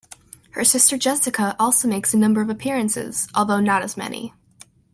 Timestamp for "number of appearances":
2.17-3.27